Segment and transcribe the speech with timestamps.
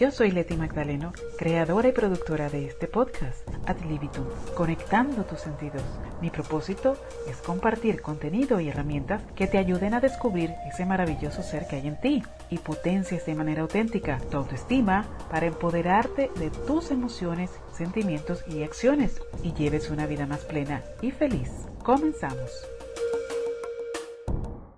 [0.00, 4.24] Yo soy Leti Magdaleno, creadora y productora de este podcast, Ad Libitum,
[4.56, 5.84] conectando tus sentidos.
[6.20, 6.96] Mi propósito
[7.28, 11.86] es compartir contenido y herramientas que te ayuden a descubrir ese maravilloso ser que hay
[11.86, 18.44] en ti y potencias de manera auténtica tu autoestima para empoderarte de tus emociones, sentimientos
[18.48, 21.50] y acciones y lleves una vida más plena y feliz.
[21.84, 22.50] Comenzamos.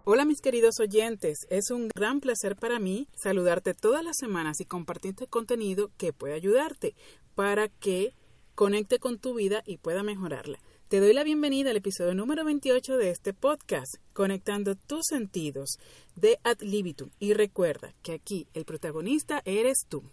[0.09, 4.64] Hola mis queridos oyentes, es un gran placer para mí saludarte todas las semanas y
[4.64, 6.95] compartirte contenido que puede ayudarte
[7.34, 8.14] para que
[8.55, 10.61] conecte con tu vida y pueda mejorarla.
[10.87, 15.70] Te doy la bienvenida al episodio número 28 de este podcast, Conectando tus sentidos
[16.14, 17.11] de Ad Libitum.
[17.19, 20.05] Y recuerda que aquí el protagonista eres tú.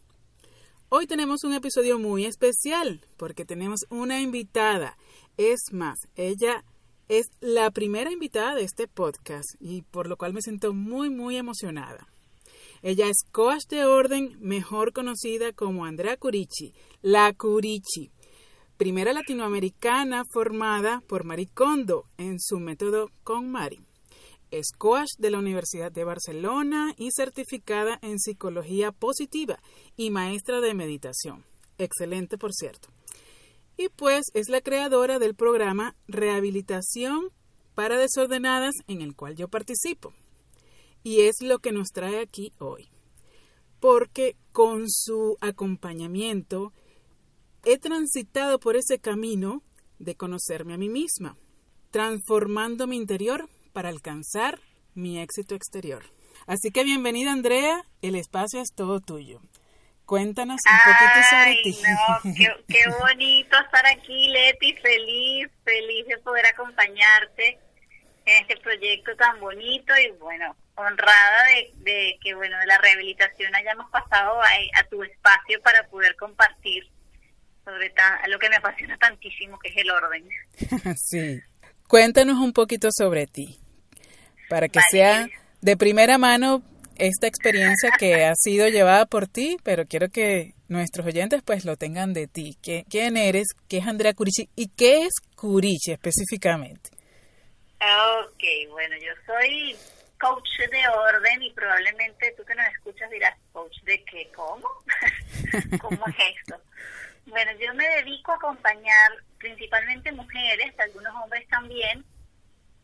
[0.90, 4.98] Hoy tenemos un episodio muy especial porque tenemos una invitada.
[5.38, 6.64] Es más, ella
[7.08, 11.38] es la primera invitada de este podcast y por lo cual me siento muy muy
[11.38, 12.08] emocionada.
[12.82, 18.12] Ella es coach de orden, mejor conocida como Andrea Curici, la Curici,
[18.78, 23.80] primera latinoamericana formada por Maricondo en su método con Mari.
[24.52, 29.60] Es coach de la Universidad de Barcelona y certificada en psicología positiva
[29.96, 31.44] y maestra de meditación.
[31.78, 32.90] Excelente, por cierto
[33.84, 37.28] y pues es la creadora del programa Rehabilitación
[37.76, 40.14] para Desordenadas en el cual yo participo.
[41.04, 42.90] Y es lo que nos trae aquí hoy.
[43.82, 46.72] Porque con su acompañamiento
[47.66, 49.64] he transitado por ese camino
[50.00, 51.36] de conocerme a mí misma,
[51.92, 54.62] transformando mi interior para alcanzar
[54.94, 56.04] mi éxito exterior.
[56.48, 59.42] Así que bienvenida Andrea, el espacio es todo tuyo.
[60.06, 61.78] Cuéntanos un poquito sobre ti.
[61.82, 62.34] No,
[62.68, 67.58] qué, bonito estar aquí, Leti, feliz, feliz de poder acompañarte
[68.26, 71.46] en este proyecto tan bonito y bueno, honrada
[71.78, 76.84] de, que bueno, de la rehabilitación hayamos pasado a, tu espacio para poder compartir
[77.64, 77.94] sobre
[78.28, 80.28] lo que me apasiona tantísimo, que es el orden.
[80.98, 81.42] sí.
[81.88, 83.60] Cuéntanos un poquito sobre ti,
[84.50, 85.28] para que sea
[85.62, 86.62] de primera mano
[86.98, 91.76] esta experiencia que ha sido llevada por ti, pero quiero que nuestros oyentes pues lo
[91.78, 92.58] tengan de ti.
[92.90, 93.48] ¿Quién eres?
[93.68, 94.50] ¿Qué es Andrea Curici?
[94.56, 96.92] ¿Y qué es Curici específicamente?
[97.80, 99.76] Ok, bueno, yo soy
[100.20, 104.68] coach de orden y probablemente tú que nos escuchas dirás, coach de qué, ¿cómo?
[105.82, 106.62] ¿Cómo es esto?
[107.26, 112.06] Bueno, yo me dedico a acompañar principalmente mujeres, algunos hombres también,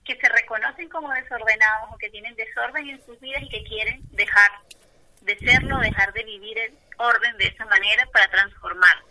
[0.09, 4.02] que se reconocen como desordenados o que tienen desorden en sus vidas y que quieren
[4.09, 4.50] dejar
[5.22, 9.03] de serlo, dejar de vivir el orden de esa manera para transformar.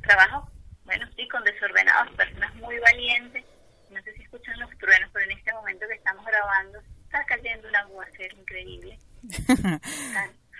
[0.00, 0.50] Trabajo,
[0.84, 3.44] bueno, sí, con desordenados, personas muy valientes.
[3.90, 7.68] No sé si escuchan los truenos, pero en este momento que estamos grabando está cayendo
[7.68, 8.98] un aguacero increíble.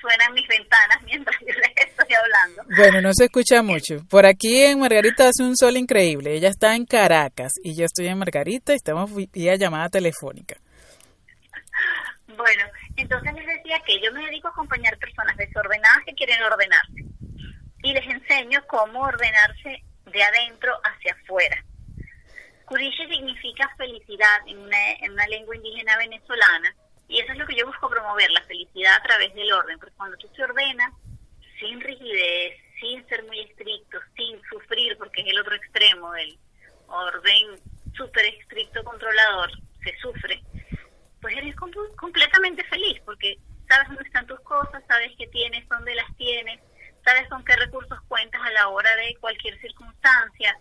[0.07, 2.63] suenan mis ventanas mientras yo les estoy hablando.
[2.77, 3.97] Bueno, no se escucha mucho.
[4.09, 6.35] Por aquí en Margarita hace un sol increíble.
[6.35, 10.57] Ella está en Caracas y yo estoy en Margarita y estamos vía llamada telefónica.
[12.37, 12.65] Bueno,
[12.97, 17.05] entonces les decía que yo me dedico a acompañar personas desordenadas que quieren ordenarse
[17.83, 21.65] y les enseño cómo ordenarse de adentro hacia afuera.
[22.67, 26.75] Kurishi significa felicidad en una, en una lengua indígena venezolana
[27.09, 29.95] y eso es lo que yo busco promover, la felicidad a través del orden, porque
[29.97, 30.93] cuando tú te ordenas
[31.59, 36.39] sin rigidez, sin ser muy estricto, sin sufrir, porque es el otro extremo del
[36.89, 37.61] orden
[37.97, 39.51] súper estricto controlador,
[39.83, 40.43] se sufre,
[41.21, 41.55] pues eres
[41.97, 43.39] completamente feliz, porque
[43.69, 46.61] sabes dónde están tus cosas, sabes qué tienes, dónde las tienes,
[47.05, 50.59] sabes con qué recursos cuentas a la hora de cualquier circunstancia.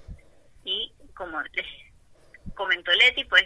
[0.64, 1.68] Y como les
[2.56, 3.44] comentó Leti, pues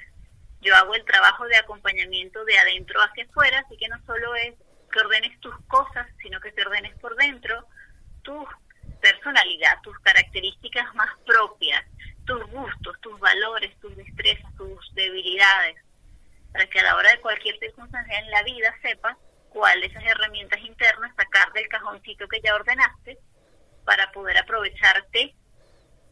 [0.62, 4.56] yo hago el trabajo de acompañamiento de adentro hacia afuera, así que no solo es
[4.92, 7.66] que ordenes tus cosas, sino que te ordenes por dentro
[8.24, 8.46] tu
[9.02, 11.84] personalidad, tus características más propias,
[12.26, 15.78] tus gustos, tus valores, tus destrezas, tus debilidades,
[16.52, 19.18] para que a la hora de cualquier circunstancia en la vida sepas
[19.50, 23.18] cuál esas herramientas internas sacar del cajoncito que ya ordenaste
[23.86, 25.36] para poder aprovecharte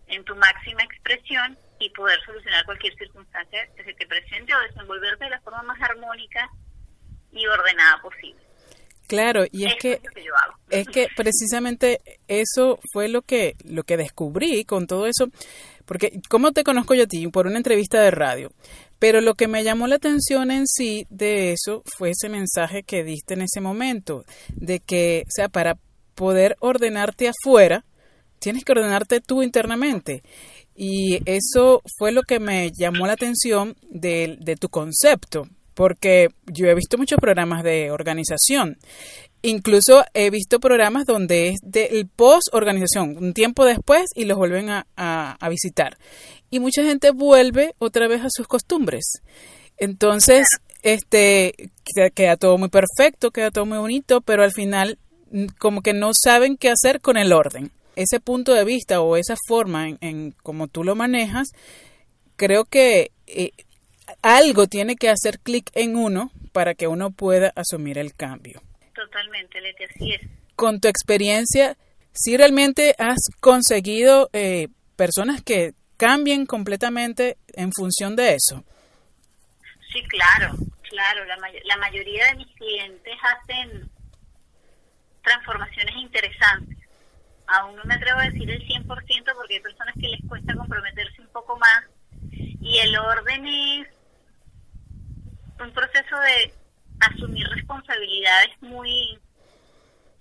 [0.07, 5.25] en tu máxima expresión y poder solucionar cualquier circunstancia que se te presente o desenvolverte
[5.25, 6.50] de la forma más armónica
[7.31, 8.41] y ordenada posible.
[9.07, 10.01] Claro, y es que,
[10.69, 15.29] es que precisamente eso fue lo que lo que descubrí con todo eso,
[15.85, 18.51] porque cómo te conozco yo a ti por una entrevista de radio,
[19.00, 23.06] pero lo que me llamó la atención en sí de eso fue ese mensaje que
[23.06, 25.77] diste en ese momento de que, o sea, para
[26.13, 27.85] poder ordenarte afuera,
[28.39, 30.23] tienes que ordenarte tú internamente.
[30.79, 36.75] Y eso fue lo que me llamó la atención de, tu concepto, porque yo he
[36.75, 38.77] visto muchos programas de organización.
[39.41, 44.85] Incluso he visto programas donde es del post-organización, un tiempo después y los vuelven a,
[44.95, 45.97] a, visitar.
[46.51, 49.23] Y mucha gente vuelve otra vez a sus costumbres.
[49.77, 50.47] Entonces,
[50.83, 51.71] este,
[52.13, 55.00] queda todo muy perfecto, queda todo muy bonito, pero al final
[55.31, 57.71] mm, como que no saben qué hacer con el orden.
[57.97, 61.47] Ese punto de vista o esa forma en, en como tú lo manejas,
[62.35, 63.51] creo que eh,
[64.21, 68.61] algo tiene que hacer clic en uno para que uno pueda asumir el cambio.
[68.94, 70.21] Totalmente, Leti, así es.
[70.55, 71.75] Con tu experiencia,
[72.13, 78.63] si realmente has conseguido eh, personas que cambien completamente en función de eso.
[79.91, 81.25] Sí, claro, claro.
[81.25, 81.35] La,
[81.65, 83.89] la mayoría de mis clientes hacen
[85.23, 86.77] transformaciones interesantes.
[87.47, 88.85] Aún no me atrevo a decir el 100%
[89.35, 91.83] porque hay personas que les cuesta comprometerse un poco más.
[92.31, 93.88] Y el orden es
[95.59, 96.53] un proceso de
[96.99, 99.17] asumir responsabilidades muy,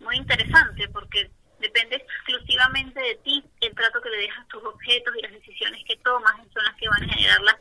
[0.01, 1.31] muy interesante porque
[1.61, 5.83] depende exclusivamente de ti el trato que le dejas a tus objetos y las decisiones
[5.87, 7.57] que tomas son las que van a generar las,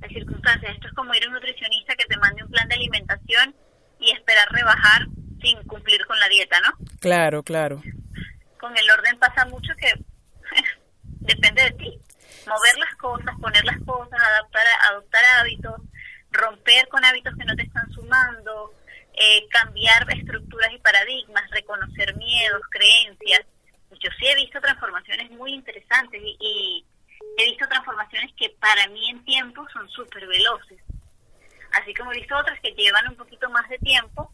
[0.00, 0.74] las circunstancias.
[0.74, 3.54] Esto es como ir a un nutricionista que te mande un plan de alimentación
[4.00, 5.06] y esperar rebajar
[5.40, 6.86] sin cumplir con la dieta, ¿no?
[7.00, 7.82] Claro, claro.
[8.62, 9.92] Con el orden pasa mucho que
[11.02, 12.00] depende de ti.
[12.46, 15.80] Mover las cosas, poner las cosas, adaptar, adoptar hábitos,
[16.30, 18.72] romper con hábitos que no te están sumando,
[19.14, 23.40] eh, cambiar estructuras y paradigmas, reconocer miedos, creencias.
[23.98, 26.86] Yo sí he visto transformaciones muy interesantes y,
[27.38, 30.78] he visto transformaciones que para mí en tiempo son súper veloces.
[31.80, 34.32] Así como he visto otras que llevan un poquito más de tiempo,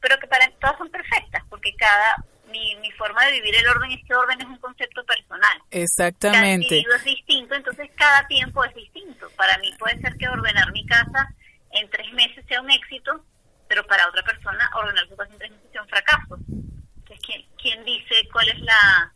[0.00, 3.90] pero que para todas son perfectas, porque cada mi, mi forma de vivir el orden
[3.92, 5.58] es que orden es un concepto personal.
[5.70, 6.82] Exactamente.
[6.84, 9.28] Cada es distinto, entonces cada tiempo es distinto.
[9.36, 11.28] Para mí puede ser que ordenar mi casa
[11.72, 13.24] en tres meses sea un éxito,
[13.68, 16.38] pero para otra persona ordenar su casa en tres meses sea un fracaso.
[16.48, 19.12] Entonces, ¿quién, quién dice cuál es la,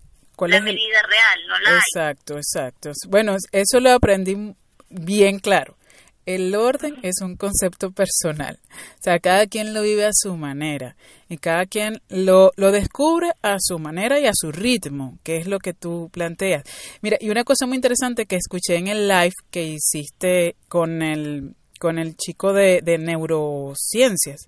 [0.61, 1.47] medida real?
[1.49, 2.93] No la exacto, exacto.
[3.09, 4.55] Bueno, eso lo aprendí
[4.89, 5.77] bien claro.
[6.27, 8.59] El orden es un concepto personal.
[8.99, 10.97] O sea, cada quien lo vive a su manera
[11.29, 15.47] y cada quien lo, lo descubre a su manera y a su ritmo, que es
[15.47, 16.65] lo que tú planteas.
[17.01, 21.55] Mira, y una cosa muy interesante que escuché en el live que hiciste con el,
[21.79, 24.47] con el chico de, de neurociencias.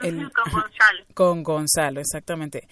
[0.00, 1.04] con Gonzalo.
[1.14, 2.66] Con Gonzalo, exactamente.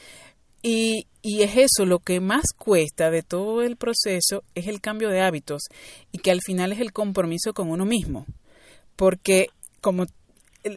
[0.68, 5.10] Y, y es eso, lo que más cuesta de todo el proceso es el cambio
[5.10, 5.62] de hábitos
[6.10, 8.26] y que al final es el compromiso con uno mismo.
[8.96, 9.46] Porque,
[9.80, 10.06] como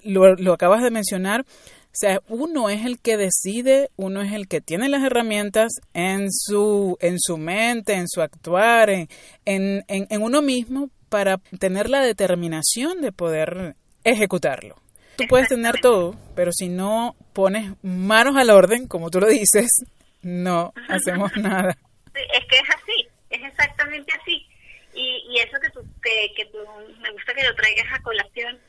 [0.04, 4.48] lo, lo acabas de mencionar, o sea, uno es el que decide, uno es el
[4.48, 9.08] que tiene las herramientas en su, en su mente, en su actuar, en,
[9.46, 14.76] en, en uno mismo para tener la determinación de poder ejecutarlo.
[15.16, 19.86] Tú puedes tener todo, pero si no pones manos al orden, como tú lo dices,
[20.22, 21.78] no hacemos nada.
[22.14, 24.46] es que es así, es exactamente así.
[24.94, 26.58] Y, y eso que tú, que, que tú,
[27.00, 28.60] me gusta que lo traigas a colación,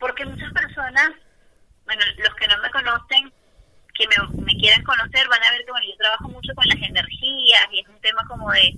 [0.00, 1.10] porque muchas personas,
[1.84, 3.32] bueno, los que no me conocen,
[3.94, 6.82] que me, me quieran conocer, van a ver que bueno, yo trabajo mucho con las
[6.82, 8.74] energías y es un tema como de,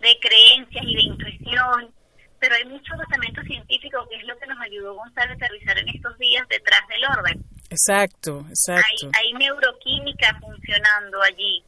[0.00, 1.94] de creencias y de intuición
[2.40, 5.88] pero hay mucho basamento científico que es lo que nos ayudó Gonzalo a aterrizar en
[5.90, 7.44] estos días detrás del orden.
[7.70, 9.10] Exacto, exacto.
[9.16, 11.64] Hay, neuroquímica funcionando allí.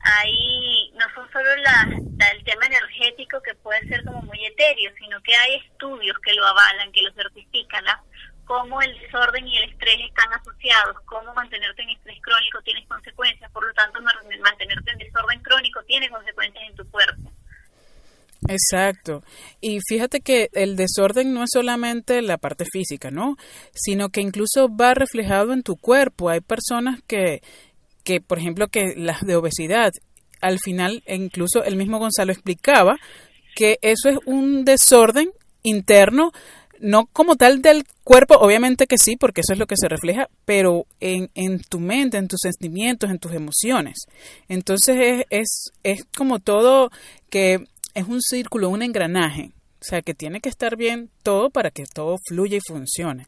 [0.00, 1.88] Hay no son solo la,
[2.32, 6.44] el tema energético que puede ser como muy etéreo, sino que hay estudios que lo
[6.44, 7.84] avalan, que lo certifican,
[8.44, 13.50] cómo el desorden y el estrés están asociados, cómo mantenerte en estrés crónico tiene consecuencias,
[13.52, 17.17] por lo tanto mantenerte en desorden crónico tiene consecuencias en tu cuerpo.
[18.48, 19.22] Exacto.
[19.60, 23.36] Y fíjate que el desorden no es solamente la parte física, ¿no?
[23.74, 26.30] Sino que incluso va reflejado en tu cuerpo.
[26.30, 27.42] Hay personas que,
[28.04, 29.92] que por ejemplo, que las de obesidad,
[30.40, 32.96] al final, incluso el mismo Gonzalo explicaba
[33.54, 35.30] que eso es un desorden
[35.62, 36.32] interno,
[36.80, 40.28] no como tal del cuerpo, obviamente que sí, porque eso es lo que se refleja,
[40.44, 44.06] pero en, en tu mente, en tus sentimientos, en tus emociones.
[44.48, 46.90] Entonces es, es, es como todo
[47.30, 47.66] que
[47.98, 49.50] es un círculo, un engranaje.
[49.80, 53.26] O sea, que tiene que estar bien todo para que todo fluya y funcione.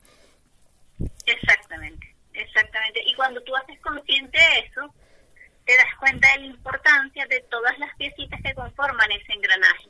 [1.26, 3.00] Exactamente, exactamente.
[3.04, 4.94] Y cuando tú haces consciente de eso,
[5.64, 9.88] te das cuenta de la importancia de todas las piecitas que conforman ese engranaje.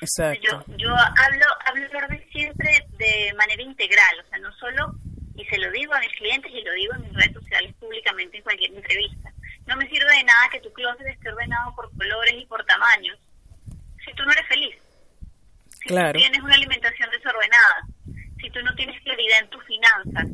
[0.00, 0.64] Exacto.
[0.68, 1.86] Yo, yo hablo, hablo
[2.32, 4.94] siempre de manera integral, o sea, no solo,
[5.36, 8.36] y se lo digo a mis clientes y lo digo en mis redes sociales públicamente
[8.36, 9.32] en cualquier entrevista,
[9.66, 13.18] no me sirve de nada que tu closet esté ordenado por colores y por tamaños,
[14.06, 14.76] si tú no eres feliz.
[15.82, 16.18] Si claro.
[16.18, 17.82] tienes una alimentación desordenada,
[18.40, 20.26] si tú no tienes claridad en tus finanzas,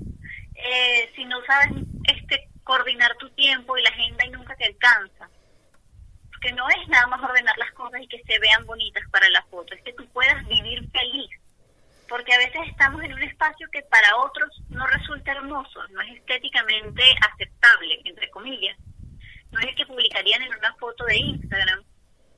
[0.54, 1.72] eh, si no sabes
[2.08, 5.28] este coordinar tu tiempo y la agenda y nunca te alcanza.
[6.30, 9.42] Porque no es nada más ordenar las cosas y que se vean bonitas para la
[9.44, 11.30] foto, es que tú puedas vivir feliz.
[12.08, 16.18] Porque a veces estamos en un espacio que para otros no resulta hermoso, no es
[16.18, 18.76] estéticamente aceptable, entre comillas.
[19.50, 21.82] No es el que publicarían en una foto de Instagram.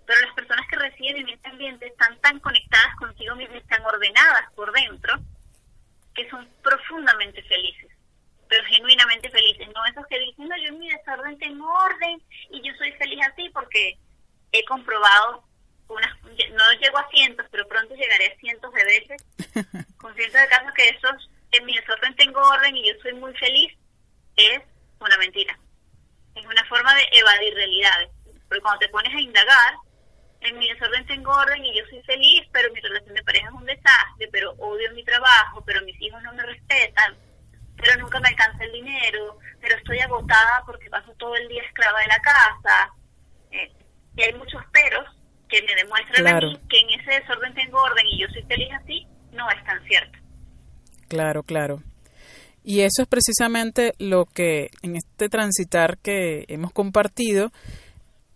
[0.06, 4.52] Pero las personas que residen en este ambiente están tan conectadas consigo mismas, están ordenadas
[4.54, 5.18] por dentro,
[6.14, 7.90] que son profundamente felices
[8.54, 12.62] pero genuinamente felices, no esos que dicen, no, yo en mi desorden tengo orden y
[12.62, 13.98] yo soy feliz así porque
[14.52, 15.44] he comprobado,
[15.88, 19.24] unas, no llego a cientos, pero pronto llegaré a cientos de veces,
[19.96, 23.34] con cientos de casos que esos, en mi desorden tengo orden y yo soy muy
[23.34, 23.72] feliz,
[24.36, 24.60] es
[25.00, 25.58] una mentira.
[26.34, 28.10] Es una forma de evadir realidades.
[28.48, 29.74] Porque cuando te pones a indagar,
[30.40, 33.54] en mi desorden tengo orden y yo soy feliz, pero mi relación de pareja es
[33.54, 37.16] un desastre, pero odio mi trabajo, pero mis hijos no me respetan,
[37.76, 42.00] pero nunca me alcanza el dinero, pero estoy agotada porque paso todo el día esclava
[42.00, 42.90] de la casa.
[43.50, 43.72] Eh,
[44.16, 45.06] y hay muchos peros
[45.48, 48.68] que me demuestran a mí que en ese desorden tengo orden y yo soy feliz
[48.72, 50.18] así, no es tan cierto.
[51.08, 51.82] Claro, claro.
[52.64, 57.52] Y eso es precisamente lo que en este transitar que hemos compartido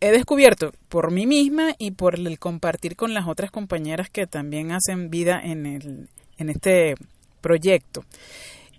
[0.01, 4.71] he descubierto por mí misma y por el compartir con las otras compañeras que también
[4.71, 6.95] hacen vida en, el, en este
[7.41, 8.05] proyecto.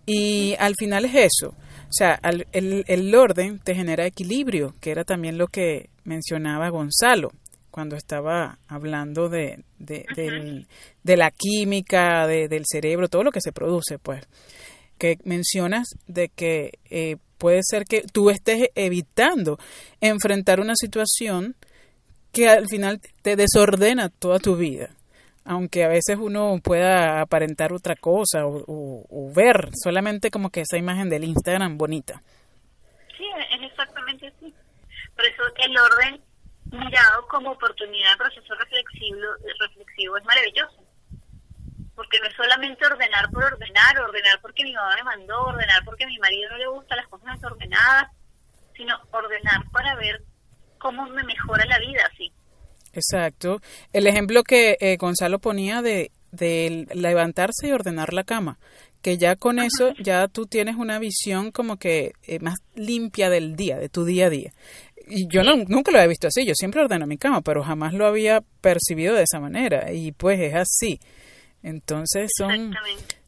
[0.05, 1.49] Y al final es eso.
[1.49, 7.31] O sea, el, el, orden te genera equilibrio, que era también lo que mencionaba Gonzalo
[7.71, 10.65] cuando estaba hablando de, de,
[11.03, 14.27] de la química, de, del cerebro, todo lo que se produce, pues.
[14.97, 19.57] Que mencionas de que eh, puede ser que tú estés evitando
[20.01, 21.55] enfrentar una situación
[22.31, 24.89] que al final te desordena toda tu vida
[25.49, 31.09] aunque a veces uno pueda aparentar otra cosa o, ver solamente como que esa imagen
[31.09, 32.21] del Instagram bonita.
[33.17, 34.53] Sí, es exactamente así.
[35.15, 36.21] Por eso el orden
[36.71, 39.19] mirado como oportunidad de proceso reflexivo,
[39.59, 40.83] reflexivo es maravilloso.
[41.95, 46.05] Porque no es solamente ordenar por ordenar, ordenar porque mi mamá me mandó, ordenar porque
[46.05, 48.11] a mi marido no le gustan las cosas desordenadas,
[48.75, 50.21] sino ordenar para ver
[50.77, 52.31] cómo me mejora la vida así.
[52.93, 53.61] Exacto.
[53.93, 58.57] El ejemplo que eh, Gonzalo ponía de, de levantarse y ordenar la cama,
[59.01, 63.55] que ya con eso ya tú tienes una visión como que eh, más limpia del
[63.55, 64.51] día, de tu día a día.
[65.09, 67.93] Y yo no, nunca lo había visto así, yo siempre ordeno mi cama, pero jamás
[67.93, 70.99] lo había percibido de esa manera y pues es así.
[71.63, 72.75] Entonces son,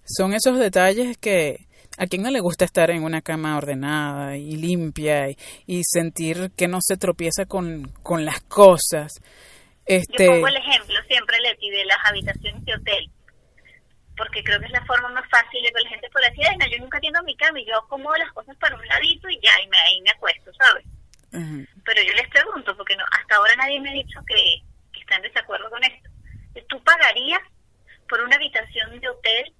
[0.06, 1.66] son esos detalles que,
[1.98, 5.30] ¿A quién no le gusta estar en una cama ordenada y limpia
[5.68, 9.12] y, sentir que no se tropieza con, con las cosas?
[9.86, 10.26] Este...
[10.26, 13.10] Yo pongo el ejemplo siempre, Leti, de las habitaciones de hotel,
[14.16, 16.66] porque creo que es la forma más fácil de que la gente pueda decir, no,
[16.72, 19.52] yo nunca tiendo mi cama y yo acomodo las cosas para un ladito y ya,
[19.64, 20.86] y me, ahí me acuesto, ¿sabes?
[21.84, 24.62] Pero yo les pregunto, porque no hasta ahora nadie me ha dicho que,
[24.94, 26.10] que está en desacuerdo con esto.
[26.68, 27.42] ¿Tú pagarías
[28.08, 29.54] por una habitación de hotel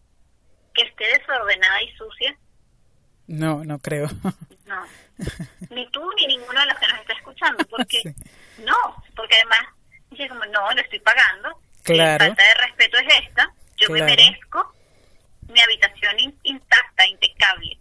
[0.74, 2.38] que esté desordenada y sucia?
[3.28, 4.08] No, no creo.
[4.66, 4.86] No.
[5.70, 8.02] Ni tú ni ninguno de los que nos está escuchando, porque
[8.60, 9.60] no, porque además
[10.10, 11.62] dice como, no, no estoy pagando.
[11.84, 12.26] Claro.
[12.26, 13.54] La falta de respeto es esta.
[13.78, 14.74] Yo me merezco
[15.48, 17.78] mi habitación intacta, impecable.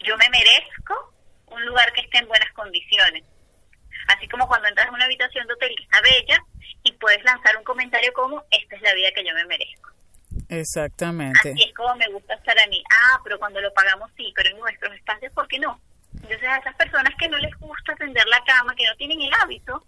[0.00, 1.14] Yo me merezco
[1.48, 3.24] un lugar que esté en buenas condiciones.
[4.08, 6.38] Así como cuando entras en una habitación de hotel que está bella
[6.82, 9.90] y puedes lanzar un comentario como, esta es la vida que yo me merezco.
[10.48, 11.52] Exactamente.
[11.52, 12.82] Así es como me gusta estar a mí.
[12.90, 15.80] Ah, pero cuando lo pagamos sí, pero en nuestros espacios, ¿por qué no?
[16.14, 19.32] Entonces a esas personas que no les gusta atender la cama, que no tienen el
[19.42, 19.84] hábito,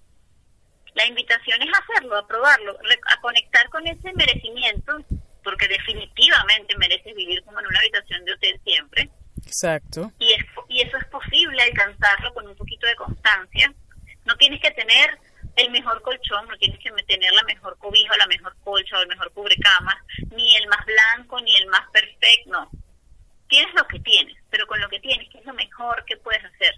[0.95, 2.77] la invitación es hacerlo, a probarlo,
[3.13, 4.99] a conectar con ese merecimiento,
[5.45, 9.09] porque definitivamente mereces vivir como en una habitación de hotel siempre.
[9.47, 10.13] Exacto.
[10.19, 13.73] Y, es, y eso es posible alcanzarlo con un poquito de constancia.
[14.29, 15.19] No tienes que tener
[15.57, 19.09] el mejor colchón, no tienes que tener la mejor cobija, la mejor colcha o el
[19.09, 22.71] mejor cubrecama, ni el más blanco, ni el más perfecto, no.
[23.49, 26.45] Tienes lo que tienes, pero con lo que tienes, que es lo mejor que puedes
[26.45, 26.75] hacer.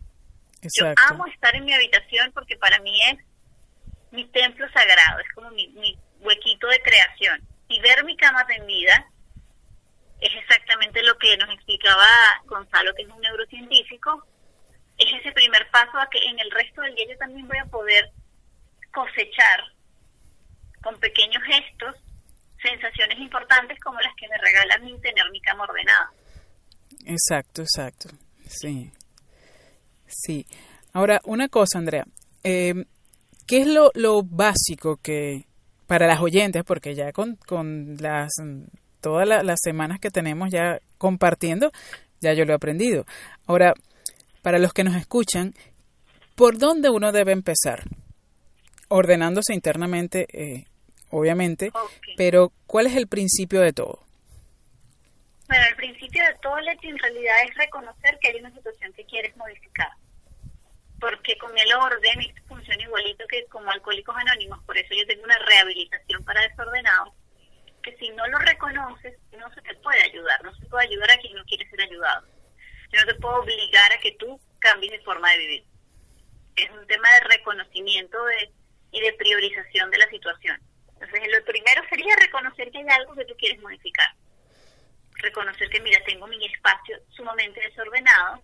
[0.62, 3.18] Yo amo estar en mi habitación porque para mí es
[4.12, 7.42] mi templo sagrado, es como mi, mi huequito de creación.
[7.68, 9.10] Y ver mi cama tendida
[10.20, 12.06] es exactamente lo que nos explicaba
[12.44, 14.24] Gonzalo, que es un neurocientífico,
[15.00, 17.64] es ese primer paso a que en el resto del día yo también voy a
[17.66, 18.10] poder
[18.92, 19.60] cosechar
[20.82, 21.96] con pequeños gestos
[22.62, 26.10] sensaciones importantes como las que me regala mi tener mi cama ordenada.
[27.06, 28.10] Exacto, exacto.
[28.46, 28.92] Sí.
[30.06, 30.46] Sí.
[30.92, 32.04] Ahora, una cosa, Andrea.
[32.44, 32.74] Eh,
[33.46, 35.46] ¿Qué es lo, lo básico que
[35.86, 38.30] para las oyentes, porque ya con, con las
[39.00, 41.72] todas las semanas que tenemos ya compartiendo,
[42.20, 43.06] ya yo lo he aprendido.
[43.46, 43.74] Ahora,
[44.42, 45.54] para los que nos escuchan,
[46.34, 47.84] ¿por dónde uno debe empezar?
[48.88, 50.66] Ordenándose internamente, eh,
[51.10, 51.70] obviamente,
[52.16, 54.04] pero ¿cuál es el principio de todo?
[55.48, 59.04] Bueno, el principio de todo, Leti, en realidad es reconocer que hay una situación que
[59.04, 59.90] quieres modificar.
[61.00, 65.24] Porque con el orden esto funciona igualito que como Alcohólicos Anónimos, por eso yo tengo
[65.24, 67.14] una rehabilitación para desordenados,
[67.82, 71.18] que si no lo reconoces, no se te puede ayudar, no se puede ayudar a
[71.18, 72.26] quien no quiere ser ayudado.
[72.92, 75.64] Yo no te puedo obligar a que tú cambies de forma de vivir.
[76.56, 78.50] Es un tema de reconocimiento de,
[78.92, 80.60] y de priorización de la situación.
[80.94, 84.14] Entonces, lo primero sería reconocer que hay algo que tú quieres modificar
[85.20, 88.42] reconocer que, mira, tengo mi espacio sumamente desordenado,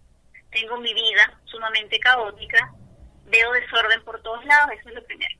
[0.50, 2.72] tengo mi vida sumamente caótica,
[3.24, 5.36] veo desorden por todos lados, eso es lo primero.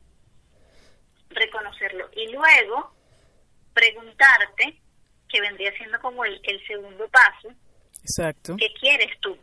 [1.31, 2.09] Reconocerlo.
[2.15, 2.95] Y luego,
[3.75, 4.81] preguntarte,
[5.29, 7.49] que vendría siendo como el, el segundo paso,
[8.07, 8.57] Exacto.
[8.57, 9.37] ¿qué quieres tú?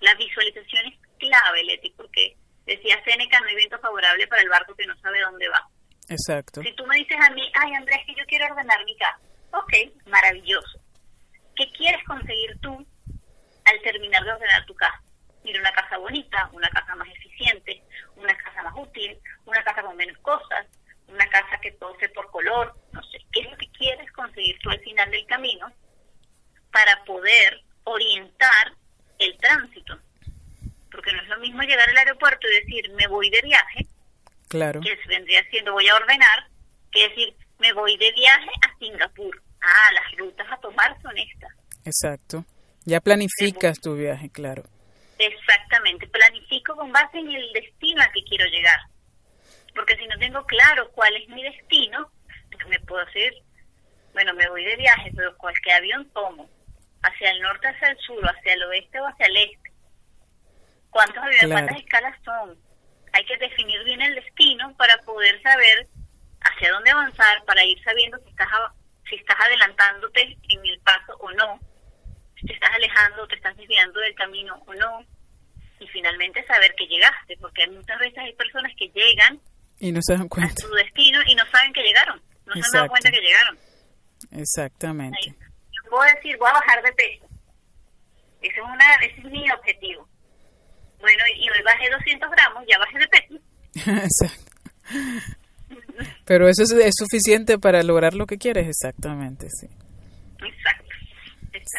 [0.00, 4.74] La visualización es clave, Leti, porque decía Seneca, no hay viento favorable para el barco
[4.74, 5.68] que no sabe dónde va.
[6.08, 6.62] Exacto.
[6.62, 9.20] Si tú me dices a mí, ay Andrés, que yo quiero ordenar mi casa,
[9.52, 9.72] ok,
[10.06, 10.80] maravilloso.
[11.54, 12.74] ¿Qué quieres conseguir tú
[13.64, 15.00] al terminar de ordenar tu casa?
[15.44, 17.82] Mira, una casa bonita, una casa más eficiente,
[18.16, 20.66] una casa más útil, una casa con menos cosas,
[21.06, 24.58] una casa que todo sea por color, no sé, ¿qué es lo que quieres conseguir
[24.58, 25.72] tú al final del camino
[26.72, 28.72] para poder orientar
[29.18, 29.98] el tránsito?
[30.90, 33.86] Porque no es lo mismo llegar al aeropuerto y decir, me voy de viaje,
[34.48, 34.80] claro.
[34.80, 36.46] que vendría siendo voy a ordenar,
[36.92, 41.50] que decir, me voy de viaje a Singapur ah, las rutas a tomar son estas.
[41.84, 42.44] Exacto.
[42.84, 44.64] Ya planificas tu viaje, claro.
[45.18, 48.78] Exactamente, planifico con base en el destino al que quiero llegar.
[49.74, 52.10] Porque si no tengo claro cuál es mi destino,
[52.68, 53.34] me puedo hacer,
[54.12, 56.48] bueno, me voy de viaje, pero cualquier avión tomo,
[57.06, 59.72] hacia el norte, hacia el sur, hacia el oeste o hacia el este.
[60.90, 62.58] ¿Cuántos aviones, cuántas escalas son?
[63.12, 65.86] Hay que definir bien el destino para poder saber
[66.40, 68.48] hacia dónde avanzar, para ir sabiendo que estás
[69.08, 71.60] si estás adelantándote en el paso o no,
[72.38, 75.04] si te estás alejando, te estás desviando del camino o no,
[75.78, 79.40] y finalmente saber que llegaste, porque muchas veces hay personas que llegan
[79.78, 80.52] y no se dan cuenta.
[80.52, 83.58] a su destino y no saben que llegaron, no se dan cuenta que llegaron.
[84.32, 85.36] Exactamente.
[85.88, 87.26] Puedo decir, voy a bajar de peso.
[88.42, 90.08] Ese es, una, ese es mi objetivo.
[91.00, 93.34] Bueno, y hoy bajé 200 gramos, ya bajé de peso.
[94.04, 94.52] Exacto.
[96.24, 99.68] Pero eso es, suficiente para lograr lo que quieres, exactamente, sí.
[100.44, 100.84] Exacto.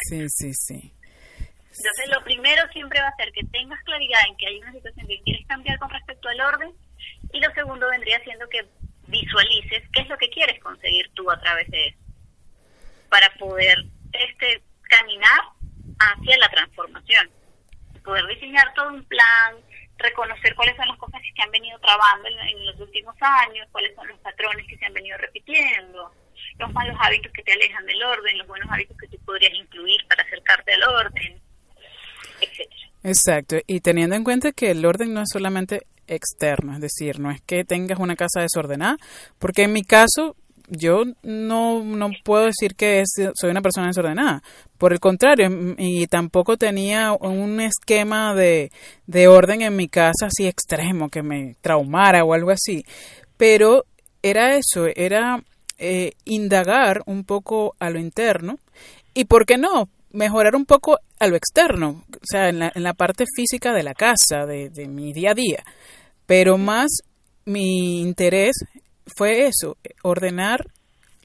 [0.08, 0.92] Sí, sí, sí.
[1.38, 5.06] Entonces, lo primero siempre va a ser que tengas claridad en que hay una situación
[5.06, 6.72] que quieres cambiar con respecto al orden.
[7.32, 8.66] Y lo segundo vendría siendo que
[9.06, 11.98] visualices qué es lo que quieres conseguir tú a través de eso.
[13.08, 13.78] Para poder
[14.12, 15.40] este caminar
[15.98, 17.30] hacia la transformación.
[18.04, 19.56] Poder diseñar todo un plan,
[19.98, 23.94] reconocer cuáles son las cosas que se han venido trabando en, los últimos años, cuáles
[23.94, 26.12] son los patrones que se han venido repitiendo,
[26.58, 30.00] los malos hábitos que te alejan del orden, los buenos hábitos que tú podrías incluir
[30.08, 31.40] para acercarte al orden,
[32.40, 32.88] etcétera.
[33.02, 37.30] Exacto, y teniendo en cuenta que el orden no es solamente externo, es decir, no
[37.30, 38.96] es que tengas una casa desordenada,
[39.38, 40.36] porque en mi caso
[40.70, 44.42] yo no, no puedo decir que soy una persona desordenada.
[44.76, 48.70] Por el contrario, y tampoco tenía un esquema de,
[49.06, 52.84] de orden en mi casa así extremo que me traumara o algo así.
[53.36, 53.84] Pero
[54.22, 55.42] era eso, era
[55.78, 58.58] eh, indagar un poco a lo interno
[59.14, 59.88] y, ¿por qué no?
[60.12, 63.82] Mejorar un poco a lo externo, o sea, en la, en la parte física de
[63.82, 65.64] la casa, de, de mi día a día.
[66.26, 66.88] Pero más
[67.44, 68.56] mi interés
[69.14, 70.66] fue eso, ordenar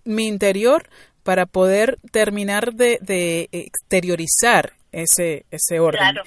[0.05, 0.87] mi interior
[1.23, 6.17] para poder terminar de, exteriorizar ese, ese orden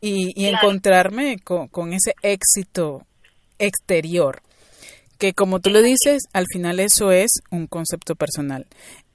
[0.00, 3.06] y, encontrarme con, ese éxito
[3.58, 4.42] exterior.
[5.18, 8.66] Que como tú lo dices, al final eso es un concepto personal.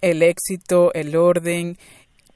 [0.02, 1.78] El éxito, el orden,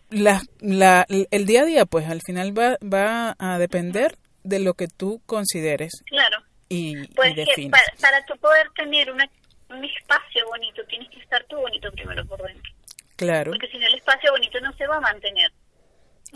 [0.09, 4.73] la, la, el día a día, pues al final va, va a depender de lo
[4.73, 5.91] que tú consideres.
[6.05, 6.37] Claro.
[6.67, 7.33] Y, pues
[7.69, 9.29] para, para tú poder tener una
[9.71, 12.71] un espacio bonito, tienes que estar tú bonito primero por dentro.
[13.15, 13.51] Claro.
[13.51, 15.51] Porque si no el espacio bonito no se va a mantener.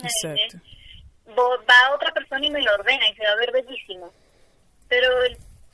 [0.02, 0.58] Exacto.
[1.36, 4.12] Va otra persona y me lo ordena y se va a ver bellísimo.
[4.88, 5.08] Pero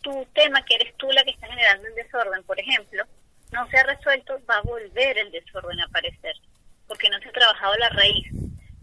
[0.00, 3.04] tu tema, que eres tú la que está generando el desorden, por ejemplo,
[3.52, 6.34] no se ha resuelto, va a volver el desorden a aparecer.
[6.88, 8.26] Porque no se ha trabajado la raíz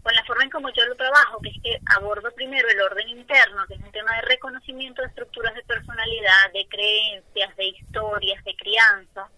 [0.02, 3.08] con la forma en como yo lo trabajo, que es que abordo primero el orden
[3.08, 8.44] interno, que es un tema de reconocimiento de estructuras de personalidad, de creencias, de historias,
[8.44, 9.28] de crianza,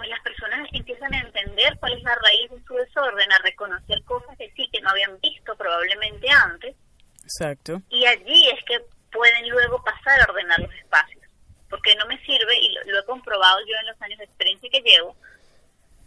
[0.00, 4.02] pues las personas empiezan a entender cuál es la raíz de su desorden, a reconocer
[4.04, 6.74] cosas que sí, que no habían visto probablemente antes.
[7.22, 7.82] Exacto.
[7.90, 8.80] Y allí es que
[9.12, 11.22] pueden luego pasar a ordenar los espacios.
[11.68, 14.80] Porque no me sirve, y lo, he comprobado yo en los años de experiencia que
[14.80, 15.14] llevo,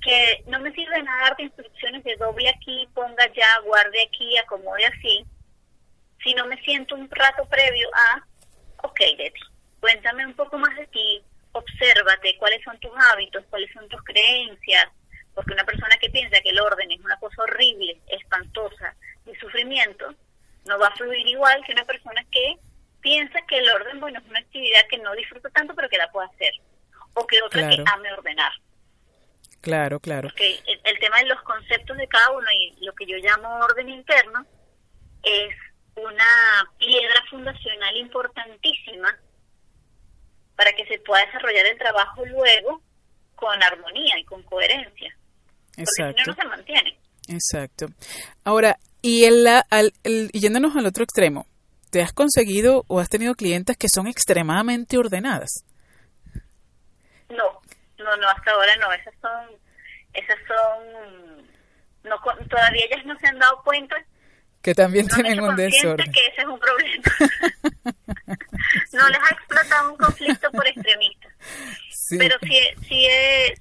[0.03, 4.85] que no me sirve nada darte instrucciones de doble aquí, ponga ya, guarde aquí, acomode
[4.85, 5.25] así,
[6.23, 8.25] si no me siento un rato previo a,
[8.83, 9.41] ok, Betty,
[9.79, 14.87] cuéntame un poco más de ti, obsérvate cuáles son tus hábitos, cuáles son tus creencias,
[15.33, 20.13] porque una persona que piensa que el orden es una cosa horrible, espantosa, de sufrimiento,
[20.65, 22.55] no va a fluir igual que una persona que
[23.01, 26.11] piensa que el orden, bueno, es una actividad que no disfruta tanto, pero que la
[26.11, 26.53] puede hacer,
[27.13, 28.51] o que otra que ame ordenar.
[29.63, 30.27] Claro, claro.
[30.27, 33.87] Porque el, tema de los conceptos de cada uno y lo que yo llamo orden
[33.87, 34.45] interno
[35.23, 35.55] es
[35.95, 39.17] una piedra fundacional importantísima
[40.57, 42.81] para que se pueda desarrollar el trabajo luego
[43.35, 45.15] con armonía y con coherencia.
[45.77, 46.13] Exacto.
[46.17, 46.97] Porque si no, no se mantiene.
[47.29, 47.87] Exacto.
[48.43, 49.93] Ahora, y, el, al,
[50.33, 51.47] yéndonos al otro extremo,
[51.89, 55.63] ¿te has conseguido o has tenido clientes que son extremadamente ordenadas?
[58.03, 58.91] No, no, no, hasta ahora no.
[58.91, 59.49] Esas son,
[60.13, 61.47] esas son,
[62.03, 63.95] no, todavía ellas no se han dado cuenta
[64.63, 66.09] que también tienen un desorden.
[66.09, 67.03] que ese es un problema.
[68.93, 71.33] no les ha explotado un conflicto por extremistas.
[72.17, 73.07] Pero sí, sí,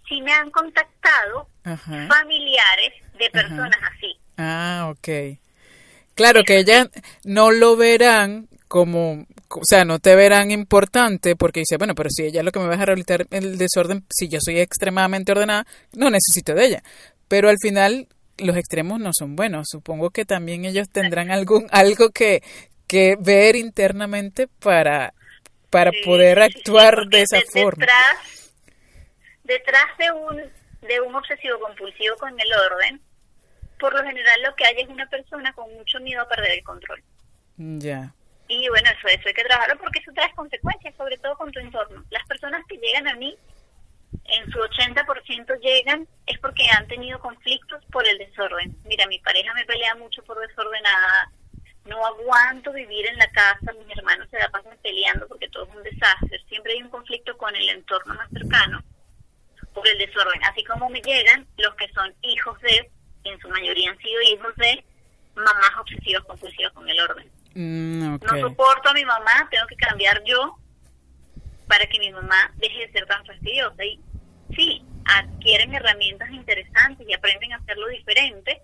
[0.09, 4.17] sí me han contactado familiares de personas así.
[4.39, 5.39] Ah, ok.
[6.15, 6.89] Claro que ellas
[7.25, 12.23] no lo verán como, o sea, no te verán importante porque dice, bueno, pero si
[12.23, 15.67] ella es lo que me va a rehabilitar el desorden, si yo soy extremadamente ordenada,
[15.93, 16.83] no necesito de ella.
[17.29, 18.09] Pero al final
[18.39, 19.67] los extremos no son buenos.
[19.71, 22.43] Supongo que también ellos tendrán algún algo que,
[22.87, 25.13] que ver internamente para,
[25.69, 27.85] para poder actuar de esa forma.
[29.45, 30.37] Detrás, de un
[30.89, 33.03] de un obsesivo compulsivo con el orden,
[33.79, 36.65] por lo general lo que hay es una persona con mucho miedo a perder el
[36.65, 37.03] control.
[37.59, 38.15] Ya.
[38.53, 41.59] Y bueno, eso, eso hay que trabajarlo porque eso trae consecuencias, sobre todo con tu
[41.59, 42.05] entorno.
[42.11, 43.35] Las personas que llegan a mí
[44.27, 48.77] en su 80% llegan es porque han tenido conflictos por el desorden.
[48.85, 51.33] Mira, mi pareja me pelea mucho por desordenada,
[51.87, 55.75] no aguanto vivir en la casa, mis hermanos se la pasan peleando porque todo es
[55.75, 58.85] un desastre, siempre hay un conflicto con el entorno más cercano
[59.73, 62.91] por el desorden, así como me llegan los que son hijos de,
[63.25, 64.85] en su mayoría han sido hijos de
[65.35, 67.42] mamás obsesivas compulsivas con el orden.
[67.55, 70.57] Mm, no soporto a mi mamá, tengo que cambiar yo
[71.69, 73.85] para que mi mamá deje de ser tan fastidiosa.
[73.85, 74.01] Y
[74.55, 78.62] sí, adquieren herramientas interesantes y aprenden a hacerlo diferente,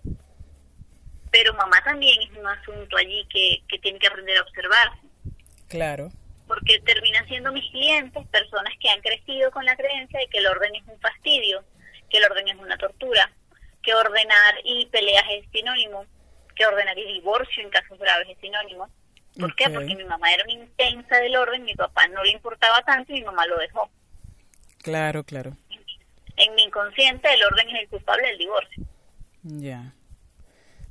[1.31, 4.99] pero mamá también es un asunto allí que, que tiene que aprender a observarse.
[5.67, 6.11] Claro.
[6.47, 10.47] Porque terminan siendo mis clientes personas que han crecido con la creencia de que el
[10.47, 11.63] orden es un fastidio,
[12.09, 13.31] que el orden es una tortura,
[13.83, 16.05] que ordenar y peleas es sinónimo,
[16.59, 18.89] que ordenar y divorcio en casos graves es sinónimo.
[19.39, 19.69] ¿Por qué?
[19.69, 23.19] Porque mi mamá era una intensa del orden, mi papá no le importaba tanto y
[23.19, 23.89] mi mamá lo dejó.
[24.79, 25.55] Claro, claro.
[26.35, 28.83] En mi inconsciente el orden es el culpable del divorcio.
[29.43, 29.93] Ya.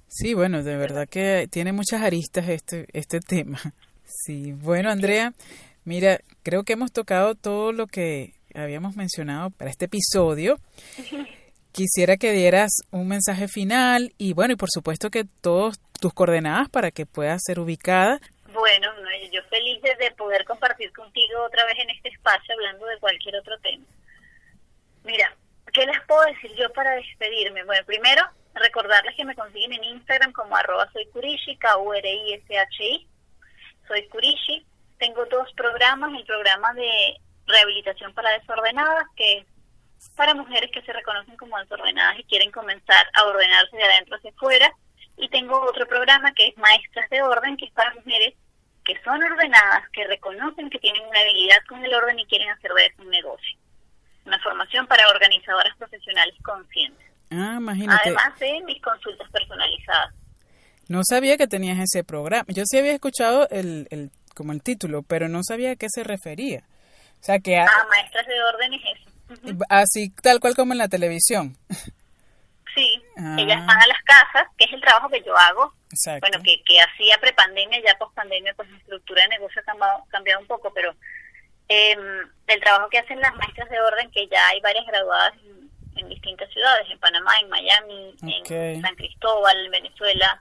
[0.07, 3.61] Sí, bueno, de verdad que tiene muchas aristas este, este tema.
[4.05, 5.35] Sí, bueno, Andrea,
[5.85, 10.59] mira, creo que hemos tocado todo lo que habíamos mencionado para este episodio.
[11.73, 16.69] Quisiera que dieras un mensaje final y bueno, y por supuesto que todos tus coordenadas
[16.69, 18.21] para que puedas ser ubicada.
[18.53, 18.89] Bueno,
[19.33, 23.59] yo feliz de poder compartir contigo otra vez en este espacio hablando de cualquier otro
[23.61, 23.85] tema.
[25.05, 25.37] Mira,
[25.73, 27.65] ¿qué les puedo decir yo para despedirme?
[27.65, 28.23] Bueno, primero,
[28.55, 33.09] recordarles que me consiguen en Instagram como arroba soy Kurishi, K-U-R-I-S-H-I.
[33.87, 34.67] Soy Kurishi.
[34.99, 39.47] Tengo dos programas, el programa de rehabilitación para desordenadas, que es
[40.17, 44.31] para mujeres que se reconocen como desordenadas y quieren comenzar a ordenarse de adentro hacia
[44.31, 44.73] afuera.
[45.17, 48.35] Y tengo otro programa que es Maestras de Orden, que es para mujeres
[48.85, 52.73] que son ordenadas, que reconocen que tienen una habilidad con el orden y quieren hacer
[52.73, 53.59] de eso un negocio.
[54.25, 57.07] Una formación para organizadoras profesionales conscientes.
[57.31, 58.09] Ah, imagínate.
[58.09, 60.15] Además de mis consultas personalizadas.
[60.89, 62.47] No sabía que tenías ese programa.
[62.49, 66.05] Yo sí había escuchado el, el como el título, pero no sabía a qué se
[66.05, 66.63] refería.
[67.21, 67.59] O sea que...
[67.59, 69.08] Ah, maestras de orden es eso.
[69.69, 71.57] Así tal cual como en la televisión.
[72.75, 73.03] Sí,
[73.39, 75.73] ellas van a las casas, que es el trabajo que yo hago.
[76.21, 80.47] Bueno, que, que hacía prepandemia, ya post-pandemia, pues mi estructura de negocio ha cambiado, un
[80.47, 80.95] poco, pero
[81.69, 81.97] eh,
[82.47, 85.33] el trabajo que hacen las maestras de orden, que ya hay varias graduadas
[85.97, 90.41] en, distintas ciudades, en Panamá, en Miami, en San Cristóbal, en Venezuela,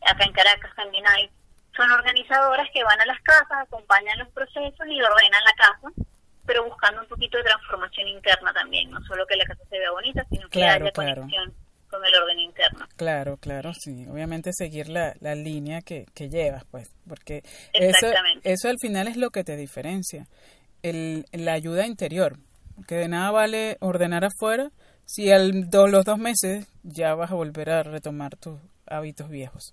[0.00, 1.28] acá en Caracas también hay,
[1.76, 6.04] son organizadoras que van a las casas, acompañan los procesos y ordenan la casa
[6.46, 9.90] pero buscando un poquito de transformación interna también, no solo que la casa se vea
[9.90, 11.54] bonita, sino que haya conexión
[11.88, 12.86] con el orden interno.
[12.96, 14.06] Claro, claro, sí.
[14.08, 19.16] Obviamente seguir la, la línea que, que llevas, pues, porque eso, eso al final es
[19.16, 20.26] lo que te diferencia,
[20.82, 22.36] el, la ayuda interior,
[22.88, 24.70] que de nada vale ordenar afuera
[25.06, 29.72] si al do, los dos meses ya vas a volver a retomar tus hábitos viejos.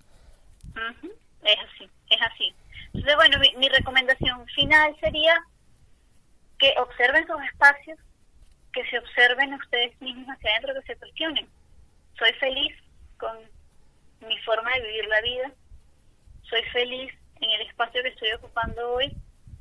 [1.42, 2.54] Es así, es así.
[2.94, 5.34] Entonces, bueno, mi, mi recomendación final sería
[6.62, 7.98] que observen sus espacios,
[8.72, 11.48] que se observen ustedes mismos hacia adentro, que se cuestionen.
[12.16, 12.72] Soy feliz
[13.18, 13.36] con
[14.20, 15.52] mi forma de vivir la vida,
[16.42, 19.12] soy feliz en el espacio que estoy ocupando hoy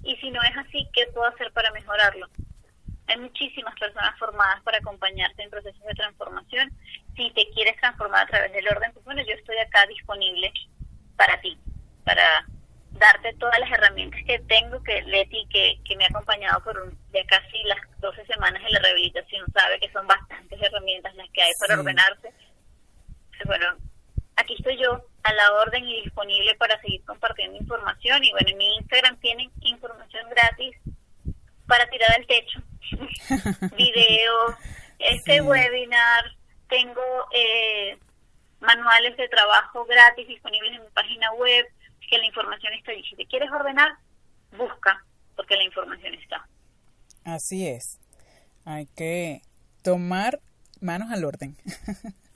[0.03, 2.27] y si no es así, ¿qué puedo hacer para mejorarlo?
[3.07, 6.71] Hay muchísimas personas formadas para acompañarte en procesos de transformación.
[7.15, 10.53] Si te quieres transformar a través del orden, pues bueno, yo estoy acá disponible
[11.17, 11.57] para ti,
[12.05, 12.45] para
[13.01, 16.97] darte todas las herramientas que tengo, que Leti, que, que me ha acompañado por un,
[17.11, 21.41] ya casi las 12 semanas en la rehabilitación, sabe que son bastantes herramientas las que
[21.41, 22.31] hay para ordenarse.
[23.45, 23.75] bueno,
[24.35, 28.23] aquí estoy yo a la orden y disponible para seguir compartiendo información.
[28.23, 30.77] Y bueno, en mi Instagram tienen información gratis
[31.67, 32.59] para tirar al techo,
[33.75, 34.55] videos,
[34.99, 36.25] este webinar,
[36.69, 37.01] tengo
[37.33, 37.97] eh,
[38.59, 41.65] manuales de trabajo gratis disponibles en mi página web,
[42.11, 43.03] que la información está allí.
[43.09, 43.93] Si te quieres ordenar,
[44.57, 45.03] busca,
[45.35, 46.45] porque la información está.
[47.51, 47.99] Así es.
[48.63, 49.41] Hay que
[49.81, 50.39] tomar
[50.79, 51.57] manos al orden.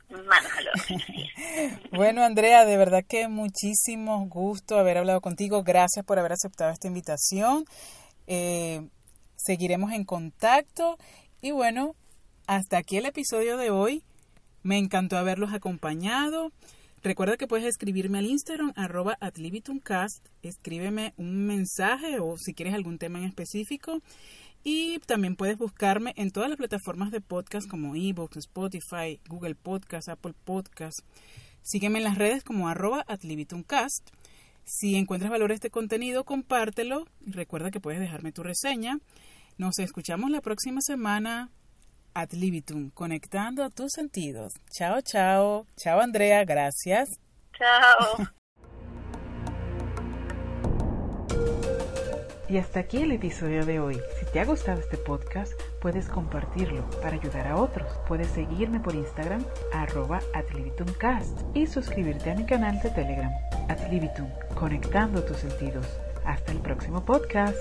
[0.09, 1.79] Manos al orden.
[1.93, 5.63] bueno, Andrea, de verdad que muchísimo gusto haber hablado contigo.
[5.63, 7.63] Gracias por haber aceptado esta invitación.
[8.27, 8.89] Eh,
[9.37, 10.97] seguiremos en contacto.
[11.41, 11.95] Y bueno,
[12.45, 14.03] hasta aquí el episodio de hoy.
[14.63, 16.51] Me encantó haberlos acompañado.
[17.03, 22.97] Recuerda que puedes escribirme al Instagram arroba atlibitumcast, escríbeme un mensaje o si quieres algún
[22.97, 24.01] tema en específico.
[24.67, 30.09] Y también puedes buscarme en todas las plataformas de podcast como eBooks, Spotify, Google Podcast,
[30.09, 31.01] Apple Podcast.
[31.61, 34.09] Sígueme en las redes como arroba atlibitumcast.
[34.63, 38.97] Si encuentras valor a este contenido, compártelo y recuerda que puedes dejarme tu reseña.
[39.59, 41.51] Nos escuchamos la próxima semana.
[42.15, 44.53] Ad libitum, conectando tus sentidos.
[44.71, 45.67] Chao, chao.
[45.77, 46.43] Chao, Andrea.
[46.43, 47.19] Gracias.
[47.55, 48.29] Chao.
[52.55, 53.99] Y hasta aquí el episodio de hoy.
[54.17, 57.85] Si te ha gustado este podcast, puedes compartirlo para ayudar a otros.
[58.07, 63.31] Puedes seguirme por Instagram, arroba adlibitumcast y suscribirte a mi canal de Telegram,
[63.67, 65.85] Adlibitum, conectando tus sentidos.
[66.23, 67.57] Hasta el próximo podcast.